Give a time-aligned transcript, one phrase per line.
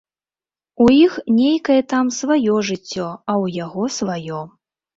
[0.85, 4.45] У іх нейкае там сваё жыццё, а ў яго сваё.